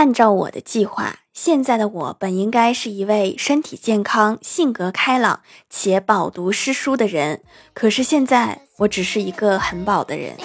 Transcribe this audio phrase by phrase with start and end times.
[0.00, 7.42] 按照我的计划，现在的我本应该是一位身体健康、性格开朗且饱读诗书的人，
[7.74, 10.38] 可是现在我只是一个很饱的人。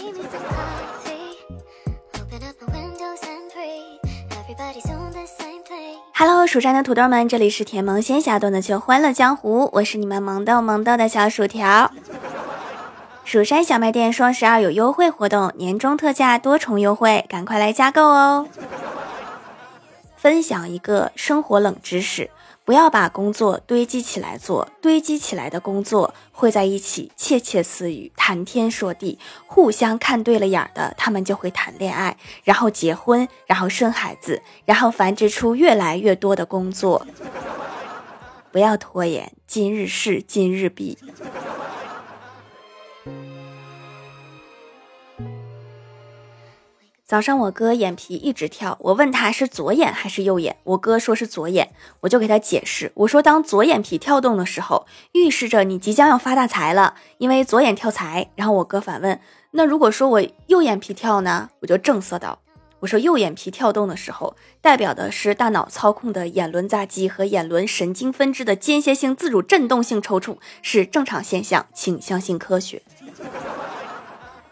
[6.13, 11.89] Hello，蜀山的土豆们，这里是甜萌仙侠段的秀欢乐江湖，我是你们萌豆萌豆的小薯条。
[13.23, 18.49] 蜀山小卖店双十二有优惠活动，年终特价多重优惠，赶快来加购哦！
[20.25, 22.31] 分享一个生活冷知识：
[22.63, 37.05] 不要把工作堆积起来做，堆积起来的工作会在一起窃窃私语、谈天说地，互相看对了眼的，他们就会谈恋爱，然后结婚，然后生孩子，然后繁殖出越来越多的工作。
[38.51, 40.97] 不要拖延，今日事今日毕。
[47.07, 51.69] 早上我哥眼皮一直跳，我问他是左眼还是右眼，我哥说是左眼，
[51.99, 58.31] 我就给他解释，我说当左眼皮跳动的时候，预示着你即将要发大财了，因为左眼跳财。
[58.35, 59.19] 然后我哥反问，
[59.51, 61.51] 那如果说我右眼皮跳呢？
[61.59, 62.39] 我就正色道，
[62.79, 72.81] 我说右眼皮跳动的时候，代表的是大脑操控的眼轮匝肌和眼轮神经分支的间歇性自主振动性抽搐，是正常现象，请相信科学。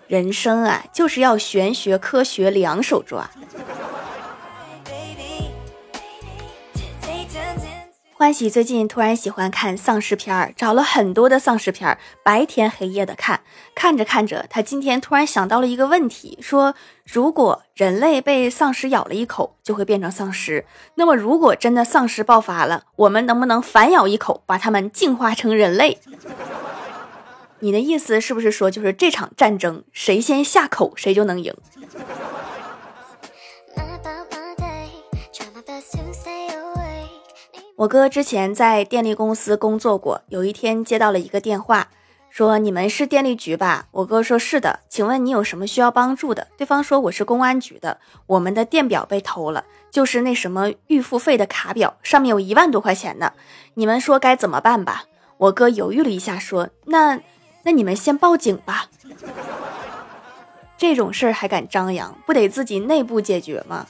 [0.07, 3.29] 人生啊，就是要玄学科学两手抓。
[8.15, 13.41] 欢喜最近突然喜欢看丧尸片儿，找了很多的丧尸片儿，白天黑夜的看。
[13.75, 16.73] 看着看着，他今天突然想到了一个问题，说：
[17.03, 20.65] 如果人类被丧尸咬了一口，就会变成丧尸。
[20.95, 25.99] 那么，如果真的丧尸爆发了，我们能不能反咬一口，把他们进化成人类？
[27.63, 31.55] 你的意思是不是说，就是这场战争谁先下口，谁就能赢？
[37.77, 41.87] 我哥之前在电力公司工作过，有一天接到了一个电话，
[42.29, 43.87] 说你们是电力局吧？
[43.91, 46.49] 我哥说是的，请问你有什么需要帮助的？
[46.57, 47.97] 对方说我是公安局的，
[48.27, 53.31] 我们的电表被偷了，就是那什么预付费的卡表，上面有一万多块钱呢，
[53.75, 55.05] 你们说该怎么办吧？
[55.37, 57.21] 我哥犹豫了一下，说那。
[57.63, 58.87] 那你们先报警吧，
[60.77, 63.87] 这种事儿还敢张扬，不得自己内部解决吗？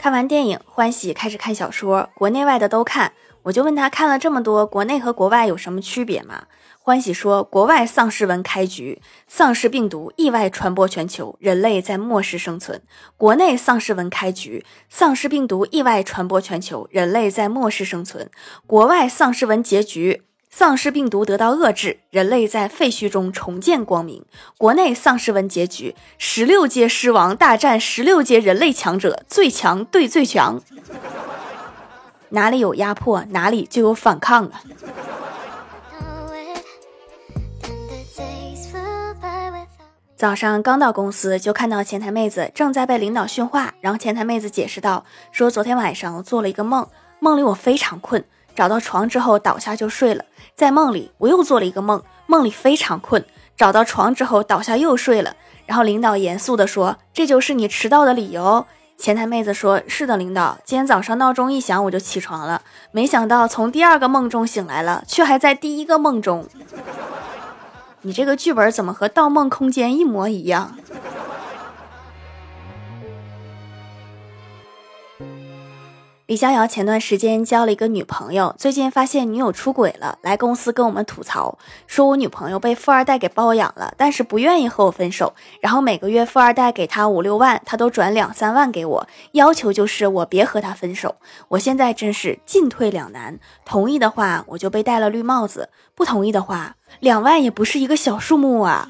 [0.00, 3.12] 看完电影，欢喜开始看小说，国内外的都看。
[3.42, 6.44] 我就问他看了这么多，国内和国外有什么区别吗？
[6.78, 12.78] 欢喜说，国外丧尸文开局，丧尸病毒意外传播全球，人类在末世生存；
[13.18, 18.28] 国内丧尸文开局，丧尸病毒意外传播全球，人类在末世生存；
[18.66, 24.22] 国外丧尸文结局，丧尸病毒得到遏制，人类在废墟中重见光明；
[24.58, 30.60] 国内丧尸文结局，十六阶狮王大战十六阶人类强者，最强对最强，
[32.30, 34.60] 哪里有压迫，哪里就有反抗啊！
[40.16, 43.72] 早上刚到公司，就看到前台妹子正在被领导训话。
[43.80, 46.86] 然后前台妹子解释道：“说昨天晚上我做了一个梦，
[47.20, 48.22] 梦里我非常困，
[48.54, 50.24] 找到床之后倒下就睡了。
[50.54, 53.24] 在梦里我又做了一个梦，梦里非常困，
[53.56, 55.34] 找到床之后倒下又睡了。
[55.66, 58.66] 然后领导严肃地说：‘这就是你迟到的理由。’
[58.98, 66.46] 前台妹子说：‘是的，领导，今天早上闹钟一响我就起床了，没想到从第二个梦中醒来了，却还在第一个梦中。
[68.02, 70.76] ’”你这个剧本怎么和《盗梦空间》一模一样？
[76.30, 81.58] 李逍遥前段时间交了一个女朋友，最近发现女友出轨了，来公司跟我们吐槽，
[81.88, 91.16] 说我女朋友被富二代给包养了，但是不愿意和我分手，然后每个月富二代给他五六万，他都转两三万给我，要求就是我别和他分手。
[91.48, 98.88] 我现在真是进退两难，同意的话我就被戴了绿帽子，不同意的话，两万也不是一个小数目啊。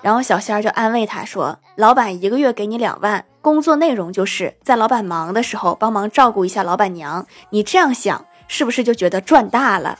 [0.00, 9.98] 然后小仙儿就安慰他说：“老板一个月给你两万。”工作内容就是在老板忙的时候帮忙照顾一下老板娘，你这样想是不是就觉得赚大了？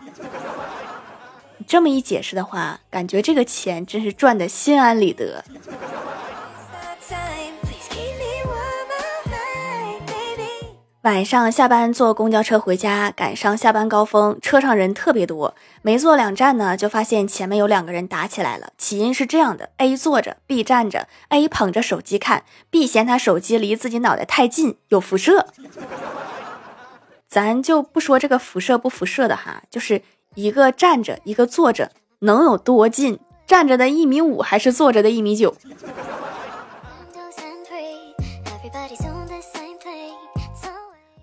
[1.56, 5.42] 你这么一解释的话，感觉这个钱真是赚的心安理得。
[11.02, 15.54] 晚上下班坐公交车回家，赶上下班高峰，车上人特别多。
[15.80, 18.70] 没坐两站呢，就发现前面有两个人打起来了。
[18.76, 21.06] 起因是这样的：A 坐着，B 站着。
[21.28, 25.46] A 捧着手机看，B 嫌他手机离自己脑袋太近，有辐射。
[27.28, 30.02] 咱就不说这个辐射不辐射的哈，就是
[30.34, 33.20] 一个站着，一个坐着，能有多近？
[33.46, 35.54] 站着的一米五还是坐着的一米九？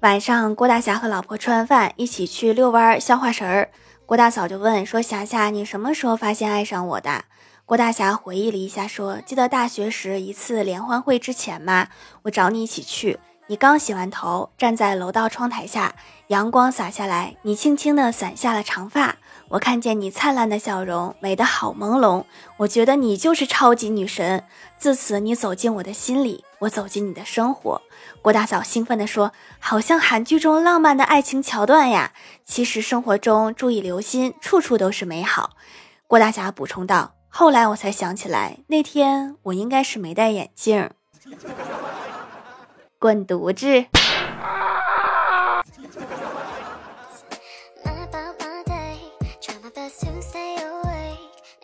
[0.05, 3.71] 晚上，郭大侠和老婆吃完饭，一起去遛弯消化食儿。
[4.05, 7.23] 郭大嫂就问说：“霞霞，你什么时候发现爱上我的？”
[7.65, 11.87] 郭大侠回忆了一下，说：“记得大学时一次联欢会之前吗？
[12.21, 13.17] 我找你一起去。
[13.47, 15.95] 你刚洗完头，站在楼道窗台下，
[16.27, 19.15] 阳光洒下来，你轻轻地散下了长发。
[19.49, 22.25] 我看见你灿烂的笑容，美得好朦胧。
[22.57, 24.43] 我觉得你就是超级女神。
[24.77, 27.81] 自此，你走进我的心里，我走进你的生活。”
[28.25, 32.11] 郭大嫂兴奋地说：“好像韩剧中浪漫的爱情桥段呀！
[32.43, 35.51] 其实生活中注意留心，处处都是美好。”
[36.09, 37.13] 郭大侠补充道。
[37.29, 40.89] 后来我才想起来，那天我应该是没戴眼镜。
[42.97, 43.85] 滚犊子！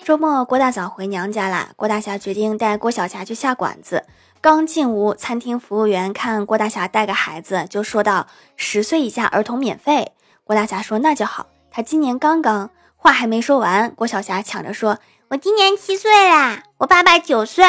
[0.05, 1.71] 周末，郭大嫂回娘家啦。
[1.75, 4.05] 郭大侠决定带郭小霞去下馆子。
[4.41, 8.25] 刚进屋，餐厅服务员看郭大侠带个孩子，就说道
[8.57, 14.97] ：“十岁以下儿童免费。”郭大侠说：“那就好。”他今年刚刚，话还没说完，郭小霞抢着说。
[15.27, 17.63] 我今年七岁啦，我爸爸九岁。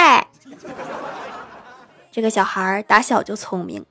[2.10, 3.84] 这个小孩打小就聪明。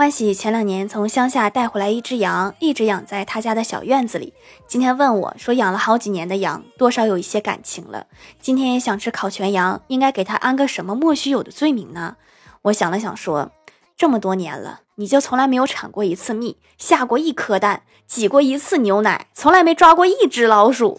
[0.00, 4.32] 欢喜前两年从乡下带回来一只羊，一直养在他家的小院子里。
[4.66, 8.06] 今天问我说，养了好几年的羊，多少有一些感情了。
[8.40, 12.16] 今天也想吃烤全羊，应该给他安个什么莫须有的罪名呢？
[12.62, 13.50] 我想了想说。
[13.94, 20.98] 这么多年了，你就从来没有产过一次蜜，下过一颗蛋，挤过一次牛奶，从来没抓过一只老鼠。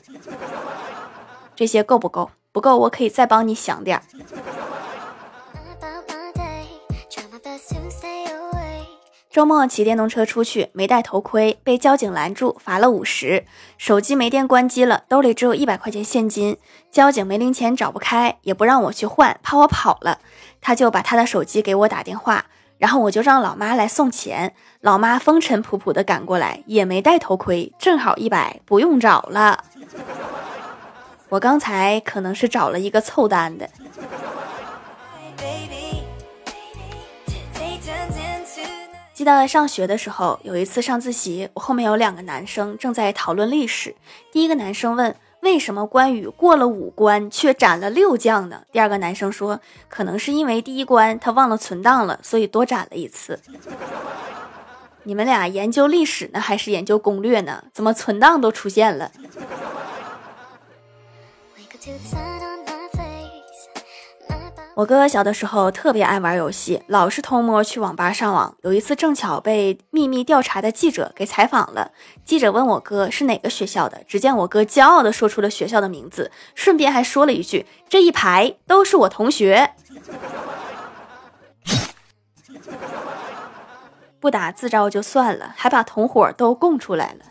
[1.55, 2.29] 这些够不够？
[2.51, 4.03] 不够，我可以再帮你想点儿。
[9.31, 13.45] 周末骑电动车出去，没戴头盔，被交警拦住，罚了五十。
[13.77, 16.57] 手机没电关机了，兜里只有一百块钱现金，
[16.91, 20.19] 交警没零钱找不开，也不让我去换，怕我跑了，
[20.59, 22.47] 他就把他的手机给我打电话。
[22.77, 29.63] 然后我就让老妈来送钱，老妈风尘仆仆的赶过来，也没戴头盔，正好一百，不用找了。
[31.29, 33.69] 我刚才可能是找了一个凑单的。
[39.21, 43.95] 记得上学的时候，有一次上自习，我后面有两个男生正在讨论历史，
[44.31, 45.15] 第一个男生问。
[45.41, 48.63] 为什么关羽过了五关却斩了六将呢？
[48.71, 49.59] 第二个男生说，
[49.89, 53.39] 可能是因为第一关他忘了存档了，所以多斩了一次。
[55.03, 57.65] 你们俩研究历史呢，还是研究攻略呢？
[57.71, 59.11] 怎么存档都出现了？
[64.73, 68.55] 我哥小的时候特别爱玩游戏，老是偷摸去网吧上网。
[68.61, 71.91] 有一次正巧被秘密调查的记者给采访了，
[72.23, 79.71] 记者问我哥是哪个学校的，只见我哥骄傲地说出了学校的名字，顺便还说了一句：“这一排都是我同学。
[84.21, 87.25] ”不打自招就算了，还把同伙都供出来了。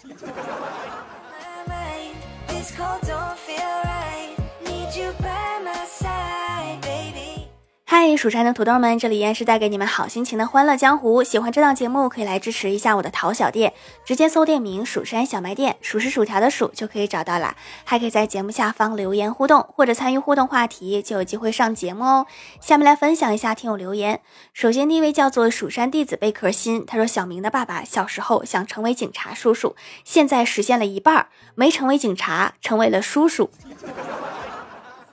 [8.03, 10.09] 嗨，蜀山的土豆们，这里依然是带给你们好。
[10.09, 11.23] 心情的欢乐江湖。
[11.23, 13.75] 喜欢这档节目，可以来支持一下我的淘小店，
[14.07, 17.55] 直接搜店名“蜀山小卖店”，数是薯条的数就可以找到啦。
[17.85, 22.27] 还可以在节目下方留言互动，或者参与互动话题，就有机会上节目哦。
[22.59, 24.23] 下面来分享一下听友留言。
[24.55, 33.51] 首先第一位叫做蜀山弟子贝壳心，他说小明的爸爸小时候想成为警察叔叔，现在实现了一半，没成为警察，成为了叔叔。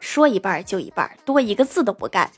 [0.08, 2.32] 说一半就一半，多一个字都不干。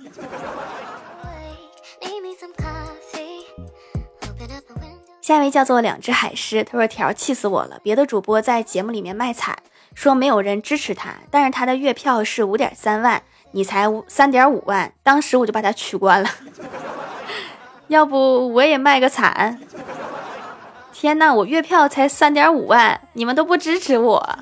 [5.22, 7.80] 下一位叫做两只海狮，他说条气死我了。
[7.84, 9.56] 别的主播在节目里面卖惨，
[9.94, 13.22] 说没有人支持他，但是他的月票是五点三万，
[13.52, 16.30] 你才三点五万，当时我就把他取关了。
[17.88, 19.62] 要不我也卖个惨？
[20.92, 24.40] 天呐，我月票才三点五万，你们都不支持我。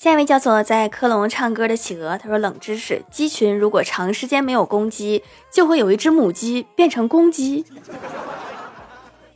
[0.00, 7.66] 下一位叫做在科隆唱歌的企鹅，他说：“冷知识，鸡群如果长时间没有公鸡，就会有一只母鸡变成公鸡。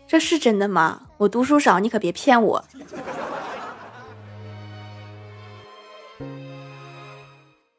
[0.09, 1.03] 这是真的吗？
[1.19, 2.65] 我读书少，你可别骗我。”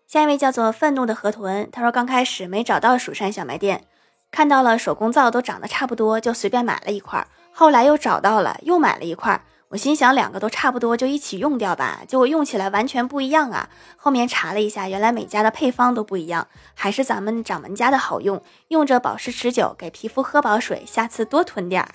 [0.05, 3.85] 下一位叫做愤怒的河豚，他说：“刚开始没找到蜀山小卖店，
[4.29, 7.25] 看到了手工皂都长得差不多，就随便买了一块。
[7.51, 12.01] 后来又找到了，又买了一块。”我心想两个都差不多，就一起用掉吧。
[12.07, 13.69] 结果用起来完全不一样啊！
[13.97, 20.85] 后面查了一下，原来每家的配方都不一样，还是咱们掌门家的好用，用着保湿持久，给皮肤喝饱水。
[20.85, 21.89] 下次多囤点儿。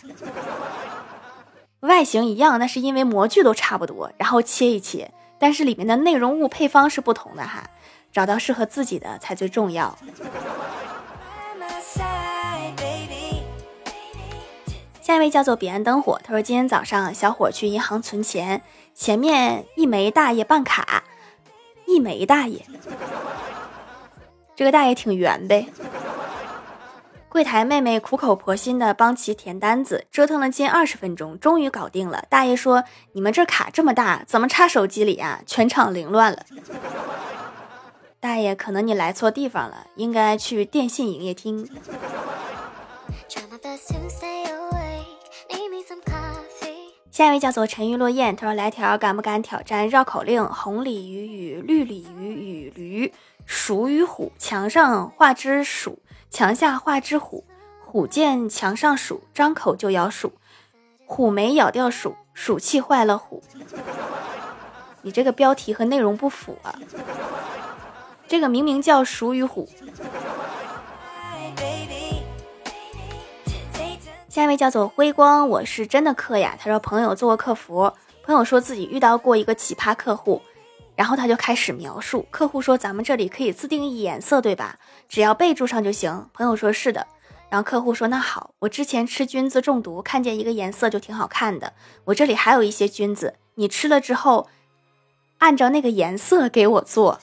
[1.81, 7.65] 外形一样，那是因为模具都差不多，然后切一切，但是里面的内容物配方是不同的哈。
[8.13, 9.97] 找到适合自己的才最重要。
[15.11, 18.63] 下一位叫做彼岸灯火，他说今天早上小伙去银行存钱，
[18.95, 21.03] 前面一枚大爷办卡，
[21.85, 22.65] 一枚大爷，
[24.55, 25.67] 这个大爷挺圆呗。
[27.29, 32.25] 柜台妹妹苦口婆心的帮其填单子，折腾了近二十分钟，终于搞定了。
[32.29, 36.47] 大爷说：“你们这卡这么大，怎么插手机里啊？”全场凌乱了。
[38.21, 41.69] 大爷，可能你来错地方了，应该去电信营业厅。
[47.11, 50.45] 下一位叫做沉鱼落雁，他说：“来条敢不敢挑战绕口令？
[50.47, 53.13] 红鲤鱼与绿鲤鱼与驴，
[53.45, 55.99] 鼠与虎，墙上画只鼠，
[56.31, 57.45] 墙下画只虎。
[57.85, 60.33] 虎见墙上鼠，张口就咬鼠，
[61.05, 63.43] 虎没咬掉鼠，鼠气坏了虎。
[65.03, 66.79] 你这个标题和内容不符啊！
[68.29, 69.69] 这个明明叫鼠与虎。”
[74.31, 76.57] 下一位叫做辉光，我是真的客呀。
[76.57, 80.41] 他说朋友做过客服，朋友说自己遇到过一个奇葩客户，
[80.95, 82.25] 然后他就开始描述。
[82.31, 84.79] 客户说咱们这里可以自定义颜色，对吧？
[85.09, 86.29] 只要备注上就行。
[86.33, 87.09] 朋友说是的。
[87.49, 91.73] 然后客户说那好，我之前吃菌子中毒，看见一个颜色就挺好看的。
[92.05, 94.47] 我这里还有一些菌子，你吃了之后，
[95.39, 97.19] 按照那个颜色给我做。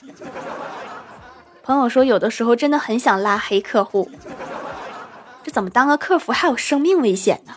[1.62, 4.10] 朋友说有的时候真的很想拉黑客户。
[5.42, 7.54] 这怎么当个客服还有生命危险呢？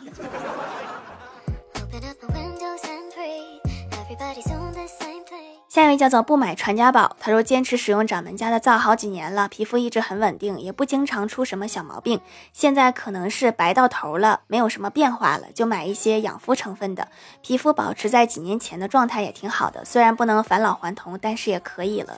[5.67, 12.19] 下一位叫做不买传家宝，他说坚持使用掌门家的皂好几年了，皮肤一直很稳定，也不经常出什么小毛病。
[12.51, 17.07] 现在可能是白到头了，没有什么变化了，就买一些养肤成分的，
[17.41, 19.85] 皮肤保持在几年前的状态也挺好的。
[19.85, 22.17] 虽然不能返老还童，但是也可以了。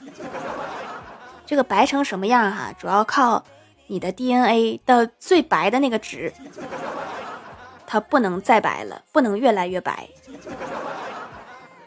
[1.46, 3.44] 这个白成什么样哈，主要靠。
[3.86, 6.32] 你的 DNA 的最白的那个值，
[7.86, 10.08] 它不能再白了，不能越来越白。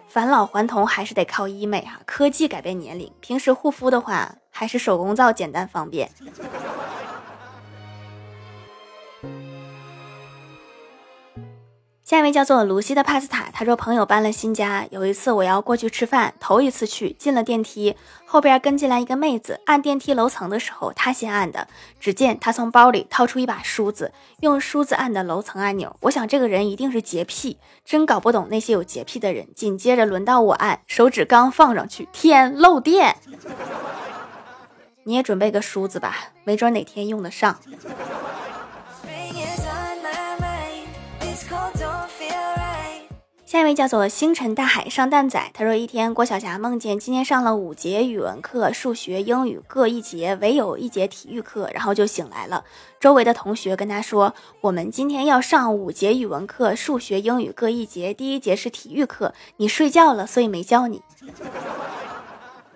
[0.07, 3.11] 返老还童还是得靠医美哈，科技改变年龄。
[3.19, 6.09] 平时护肤的话，还是手工皂简单方便。
[12.07, 21.67] 下一位叫做卢西的帕斯塔，他说朋友搬了新家，有一次我要过去吃饭，头一次去，进了电梯，后边跟进来一个妹子，按电梯楼层的时候，他先按的。
[21.99, 25.97] 只见她从包里掏出一把梳子，用梳子按的楼层按钮。
[25.99, 29.45] 我想这个人一定是洁癖，真搞不懂那些有洁癖的人。
[29.53, 33.17] 紧接着轮到我按，手指刚放上去，天漏电！
[35.03, 37.59] 你也准备个梳子吧，没准哪天用得上。
[43.47, 52.65] 下一位叫做星辰大海上蛋仔，他说一天郭晓霞梦见今天上了五节语文课，数学、英语各一节，唯有一节体育课，然后就醒来了。
[52.99, 59.33] 周围的同学跟他说：“我们今天要上五节语文课，数学、英语各一节，第一节是体育课。
[59.55, 61.01] 你睡觉了，所以没叫你。”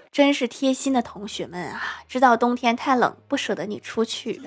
[0.09, 1.81] 真是贴心的同学们啊！
[2.07, 4.41] 知道冬天太冷，不舍得你出去。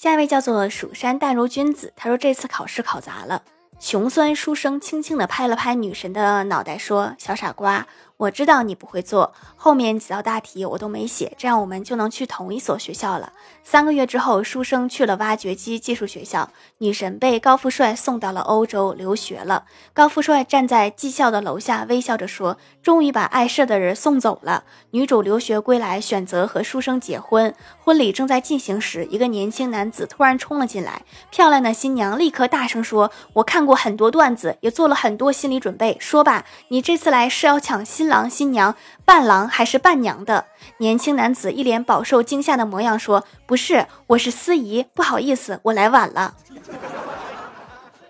[0.00, 3.42] 下一位叫做蜀山淡如君子，他说这次考试考砸了。
[3.78, 7.86] 穷酸书生轻轻地拍了拍女神的脑袋，说：“小傻瓜。”
[8.20, 13.32] 我知道你不会做，后面几道大题我都没写，这样我们就能去同一所学校了。
[13.64, 19.64] 三个月之后，书生去了挖掘机技术学校，女神被高富帅送到了欧洲留学了。
[19.94, 27.54] 高富帅站在技校的楼下，微笑着说：“终于把碍事的人送走了。”女主留学归来，选择和书生结婚。
[27.82, 31.00] 婚礼正在进行时，一个年轻男子突然冲了进来，
[31.30, 35.96] 漂亮的新娘立刻大声说：“我看过很多段子，也做了很多心理准备。
[35.98, 38.74] 说吧，你这次来是要抢新？”郎新娘
[39.06, 40.44] 伴郎还是伴娘的
[40.76, 46.34] 年轻男子一脸饱受惊吓的模样说：“不是，我是司仪，不好意思，我来晚了。”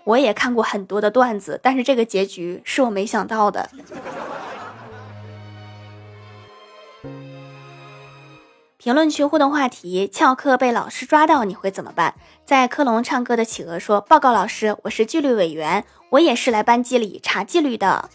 [0.02, 3.71] 我也看过很多的段子，但是这个结局是我没想到的。
[8.78, 12.14] 评论区互动话题：翘课被老师抓到，你会怎么办？
[12.47, 18.09] 在科隆唱歌的企鹅说：“报告老师，我是纪律委员，我也是来班级里查纪律的。”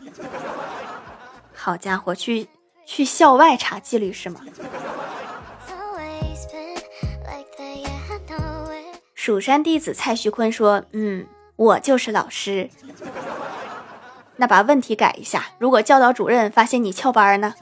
[1.66, 2.48] 好家伙，去
[2.86, 4.40] 去校外查纪律是吗？
[9.16, 12.70] 蜀山弟子蔡徐坤说：“嗯，我就是老师。
[14.38, 17.56] ”那把问题改一下，如果教导主任发现你翘班呢？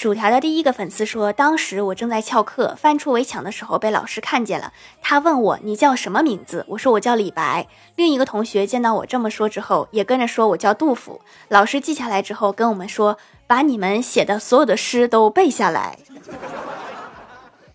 [0.00, 4.72] 薯条的第一个粉丝说：“当时我正在翘课，翻出围墙的时候被老师看见了。
[5.02, 6.64] 他问我你叫什么名字？
[6.68, 7.68] 我说我叫李白。
[7.96, 11.20] 另一个同学见到我这么说之后，也跟着说我叫杜甫。
[11.48, 15.98] 老师记下来之后跟我们说，把你们写的所有的诗都背下来。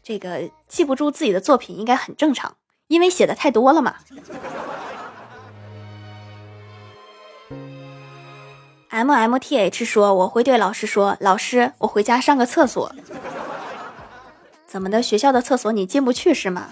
[0.02, 2.56] 这个记不住自己的作品应该很正常，
[2.88, 3.98] 因为写的太多了嘛。”
[8.96, 12.90] M M T H 说：“我会对老师说，老师，我回家上个厕所。
[14.66, 15.04] 怎么的？
[15.04, 16.70] 学校的厕所你进不去是吗？”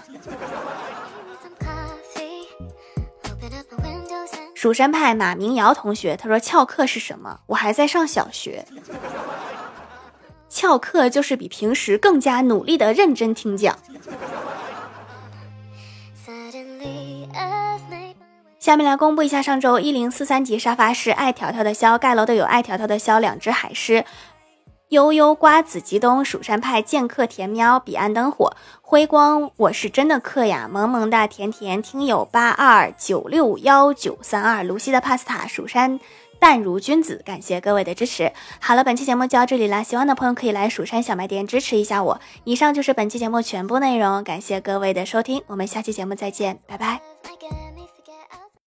[4.54, 7.40] 蜀山派马明瑶同学他说：“翘课是什么？
[7.44, 8.64] 我还在上小学。
[10.48, 13.78] 翘课就是比平时更加努力的认真听讲。”
[18.64, 24.06] 下面来公布一下上周一零四三级沙发是爱条条的肖盖楼的有爱条条的肖两只海狮
[24.88, 36.00] 悠悠瓜子吉东蜀山派剑客甜喵彼岸灯火辉光我是真的客呀萌萌哒甜甜听友八二九六幺九三二卢西的帕斯塔蜀山
[36.40, 38.32] 淡如君子感谢各位的支持。
[38.60, 42.18] 好了，本期节目就到这里啦，喜欢的朋友可以来蜀山小卖店支持一下我。
[42.44, 47.00] 以上就是本期节目全部内容，感谢各位的收听，我们下期节目再见，拜拜。